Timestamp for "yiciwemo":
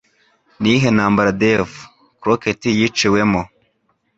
2.79-3.41